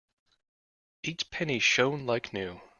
[1.03, 2.59] Each penny shone like new.